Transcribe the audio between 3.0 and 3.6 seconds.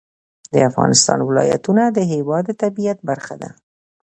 برخه ده.